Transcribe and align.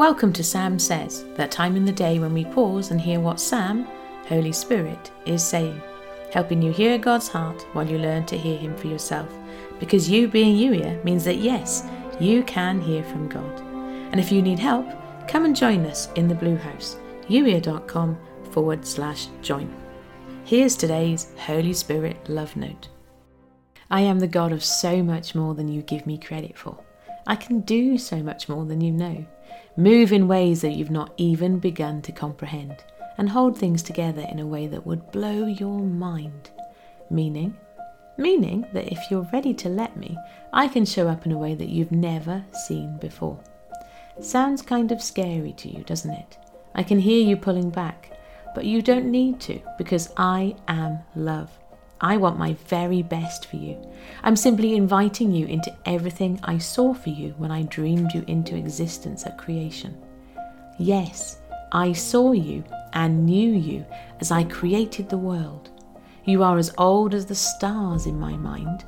Welcome 0.00 0.32
to 0.32 0.42
Sam 0.42 0.78
Says, 0.78 1.26
that 1.34 1.50
time 1.50 1.76
in 1.76 1.84
the 1.84 1.92
day 1.92 2.18
when 2.18 2.32
we 2.32 2.46
pause 2.46 2.90
and 2.90 2.98
hear 2.98 3.20
what 3.20 3.38
Sam, 3.38 3.86
Holy 4.28 4.50
Spirit, 4.50 5.10
is 5.26 5.44
saying, 5.44 5.78
helping 6.32 6.62
you 6.62 6.72
hear 6.72 6.96
God's 6.96 7.28
heart 7.28 7.66
while 7.74 7.86
you 7.86 7.98
learn 7.98 8.24
to 8.24 8.38
hear 8.38 8.56
Him 8.56 8.74
for 8.78 8.86
yourself. 8.86 9.28
Because 9.78 10.08
you 10.08 10.26
being 10.26 10.56
Youier 10.56 11.04
means 11.04 11.22
that 11.24 11.36
yes, 11.36 11.86
you 12.18 12.42
can 12.44 12.80
hear 12.80 13.04
from 13.04 13.28
God. 13.28 13.60
And 14.10 14.18
if 14.18 14.32
you 14.32 14.40
need 14.40 14.58
help, 14.58 14.88
come 15.28 15.44
and 15.44 15.54
join 15.54 15.84
us 15.84 16.10
in 16.14 16.28
the 16.28 16.34
Blue 16.34 16.56
House, 16.56 16.96
youier.com 17.28 18.18
forward 18.52 18.86
slash 18.86 19.26
join. 19.42 19.70
Here's 20.44 20.76
today's 20.76 21.34
Holy 21.36 21.74
Spirit 21.74 22.26
love 22.26 22.56
note. 22.56 22.88
I 23.90 24.00
am 24.00 24.18
the 24.18 24.26
God 24.26 24.52
of 24.52 24.64
so 24.64 25.02
much 25.02 25.34
more 25.34 25.54
than 25.54 25.68
you 25.68 25.82
give 25.82 26.06
me 26.06 26.16
credit 26.16 26.56
for. 26.56 26.82
I 27.26 27.36
can 27.36 27.60
do 27.60 27.98
so 27.98 28.22
much 28.22 28.48
more 28.48 28.64
than 28.64 28.80
you 28.80 28.92
know, 28.92 29.26
move 29.76 30.12
in 30.12 30.28
ways 30.28 30.60
that 30.62 30.72
you've 30.72 30.90
not 30.90 31.12
even 31.16 31.58
begun 31.58 32.02
to 32.02 32.12
comprehend, 32.12 32.84
and 33.18 33.28
hold 33.28 33.56
things 33.56 33.82
together 33.82 34.26
in 34.30 34.38
a 34.38 34.46
way 34.46 34.66
that 34.66 34.86
would 34.86 35.10
blow 35.12 35.46
your 35.46 35.80
mind. 35.80 36.50
Meaning, 37.10 37.56
meaning 38.16 38.66
that 38.72 38.92
if 38.92 38.98
you're 39.10 39.28
ready 39.32 39.54
to 39.54 39.68
let 39.68 39.96
me, 39.96 40.16
I 40.52 40.68
can 40.68 40.84
show 40.84 41.08
up 41.08 41.26
in 41.26 41.32
a 41.32 41.38
way 41.38 41.54
that 41.54 41.68
you've 41.68 41.92
never 41.92 42.44
seen 42.66 42.98
before. 42.98 43.38
Sounds 44.20 44.62
kind 44.62 44.92
of 44.92 45.02
scary 45.02 45.52
to 45.54 45.68
you, 45.68 45.82
doesn't 45.84 46.12
it? 46.12 46.38
I 46.74 46.82
can 46.82 46.98
hear 46.98 47.22
you 47.22 47.36
pulling 47.36 47.70
back, 47.70 48.12
but 48.54 48.64
you 48.64 48.82
don't 48.82 49.10
need 49.10 49.40
to 49.40 49.60
because 49.78 50.12
I 50.16 50.56
am 50.68 51.00
love. 51.14 51.50
I 52.00 52.16
want 52.16 52.38
my 52.38 52.54
very 52.68 53.02
best 53.02 53.46
for 53.46 53.56
you. 53.56 53.76
I'm 54.22 54.36
simply 54.36 54.74
inviting 54.74 55.32
you 55.32 55.46
into 55.46 55.74
everything 55.84 56.40
I 56.42 56.58
saw 56.58 56.94
for 56.94 57.10
you 57.10 57.34
when 57.36 57.50
I 57.50 57.62
dreamed 57.64 58.14
you 58.14 58.24
into 58.26 58.56
existence 58.56 59.26
at 59.26 59.36
creation. 59.36 59.96
Yes, 60.78 61.38
I 61.72 61.92
saw 61.92 62.32
you 62.32 62.64
and 62.94 63.26
knew 63.26 63.52
you 63.52 63.84
as 64.18 64.30
I 64.30 64.44
created 64.44 65.08
the 65.08 65.18
world. 65.18 65.70
You 66.24 66.42
are 66.42 66.56
as 66.56 66.72
old 66.78 67.14
as 67.14 67.26
the 67.26 67.34
stars 67.34 68.06
in 68.06 68.18
my 68.18 68.36
mind, 68.36 68.84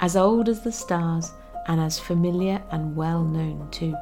as 0.00 0.16
old 0.16 0.48
as 0.48 0.60
the 0.60 0.72
stars 0.72 1.32
and 1.68 1.80
as 1.80 2.00
familiar 2.00 2.60
and 2.72 2.96
well 2.96 3.22
known 3.22 3.68
too. 3.70 3.96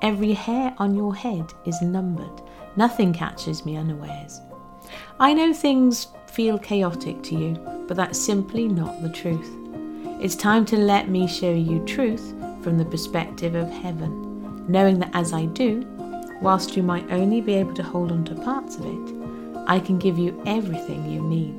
Every 0.00 0.32
hair 0.32 0.74
on 0.78 0.94
your 0.94 1.14
head 1.14 1.46
is 1.66 1.80
numbered. 1.82 2.42
Nothing 2.76 3.12
catches 3.12 3.66
me 3.66 3.76
unawares. 3.76 4.40
I 5.20 5.34
know 5.34 5.52
things 5.52 6.08
feel 6.26 6.58
chaotic 6.58 7.22
to 7.24 7.36
you, 7.36 7.71
but 7.86 7.96
that's 7.96 8.18
simply 8.18 8.68
not 8.68 9.02
the 9.02 9.08
truth. 9.08 9.50
It's 10.20 10.36
time 10.36 10.64
to 10.66 10.76
let 10.76 11.08
me 11.08 11.26
show 11.26 11.52
you 11.52 11.84
truth 11.84 12.34
from 12.62 12.78
the 12.78 12.84
perspective 12.84 13.54
of 13.54 13.68
heaven, 13.70 14.64
knowing 14.68 14.98
that 15.00 15.10
as 15.14 15.32
I 15.32 15.46
do, 15.46 15.84
whilst 16.40 16.76
you 16.76 16.82
might 16.82 17.10
only 17.10 17.40
be 17.40 17.54
able 17.54 17.74
to 17.74 17.82
hold 17.82 18.12
on 18.12 18.24
to 18.24 18.34
parts 18.34 18.76
of 18.76 18.86
it, 18.86 19.64
I 19.66 19.80
can 19.80 19.98
give 19.98 20.18
you 20.18 20.40
everything 20.46 21.10
you 21.10 21.22
need. 21.22 21.58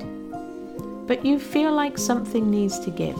But 1.08 1.26
you 1.26 1.40
feel 1.40 1.74
like 1.74 1.98
something 1.98 2.50
needs 2.50 2.80
to 2.80 2.92
give. 2.92 3.18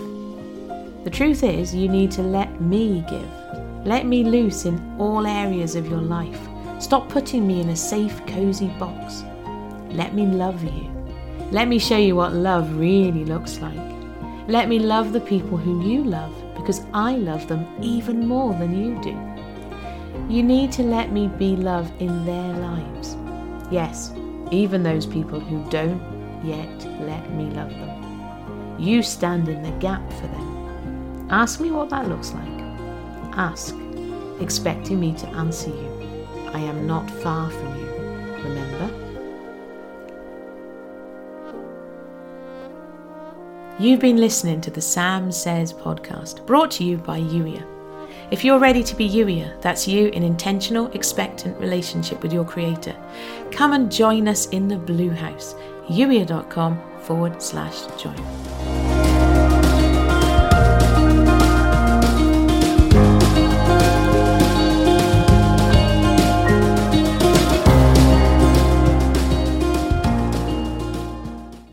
The 1.04 1.12
truth 1.12 1.44
is, 1.44 1.76
you 1.76 1.90
need 1.90 2.12
to 2.12 2.22
let 2.22 2.62
me 2.62 3.04
give. 3.10 3.86
Let 3.86 4.06
me 4.06 4.24
loose 4.24 4.66
in 4.66 4.96
all 4.98 5.28
areas 5.28 5.76
of 5.76 5.88
your 5.88 6.02
life. 6.02 6.40
Stop 6.80 7.10
putting 7.10 7.46
me 7.46 7.60
in 7.60 7.70
a 7.70 7.76
safe, 7.76 8.26
cozy 8.28 8.68
box. 8.80 9.24
Let 9.90 10.14
me 10.14 10.26
love 10.26 10.64
you. 10.64 10.93
Let 11.52 11.68
me 11.68 11.80
show 11.80 11.98
you 11.98 12.16
what 12.16 12.34
love 12.34 12.76
really 12.78 13.26
looks 13.26 13.60
like. 13.60 13.80
Let 14.48 14.68
me 14.68 14.80
love 14.80 15.14
the 15.14 15.22
people 15.22 15.58
who 15.58 15.88
you 15.88 16.04
love 16.04 16.34
because 16.56 16.82
I 16.94 17.16
love 17.16 17.48
them 17.48 17.68
even 17.82 18.28
more 18.28 18.54
than 18.54 18.78
you 18.78 19.02
do. 19.02 20.34
You 20.34 20.44
need 20.44 20.72
to 20.74 20.84
let 20.84 21.12
me 21.12 21.28
be 21.28 21.56
love 21.56 21.92
in 22.00 22.26
their 22.26 22.54
lives. 22.54 23.16
Yes, 23.72 24.14
even 24.52 24.84
those 24.84 25.06
people 25.06 25.40
who 25.40 25.70
don't 25.70 26.02
yet 26.44 26.86
let 27.02 27.32
me 27.34 27.46
love 27.46 27.70
them. 27.70 28.76
You 28.80 29.02
stand 29.02 29.48
in 29.48 29.62
the 29.64 29.72
gap 29.80 30.12
for 30.14 30.28
them. 30.28 31.28
Ask 31.30 31.60
me 31.60 31.72
what 31.72 31.90
that 31.90 32.10
looks 32.10 32.34
like. 32.34 32.62
Ask, 33.36 33.76
expecting 34.40 35.00
me 35.00 35.14
to 35.14 35.28
answer 35.30 35.70
you. 35.70 36.18
I 36.54 36.60
am 36.60 36.86
not 36.86 37.10
far 37.10 37.50
from 37.50 37.80
you, 37.80 37.88
remember? 38.44 39.03
You've 43.80 44.02
been 44.02 44.18
listening 44.18 44.62
to 44.62 44.70
the 44.70 44.80
Sam 44.80 45.32
Says 45.32 45.74
podcast, 45.74 46.46
brought 46.46 46.70
to 46.72 46.84
you 46.84 46.98
by 46.98 47.20
Youier. 47.20 47.66
If 48.30 48.46
you're 48.46 48.60
ready 48.60 48.84
to 48.84 48.96
be 48.96 49.10
Youier, 49.10 49.60
that's 49.64 49.88
you 49.88 50.10
in 50.10 50.22
intentional, 50.22 50.92
expectant 50.92 51.60
relationship 51.60 52.22
with 52.22 52.32
your 52.32 52.46
Creator, 52.46 52.96
come 53.52 53.74
and 53.74 53.92
join 53.92 54.28
us 54.28 54.46
in 54.50 54.68
the 54.68 54.78
Blue 54.78 55.10
House, 55.10 55.56
youier.com 55.90 56.80
forward 57.00 57.42
slash 57.42 57.88
join. 58.00 59.03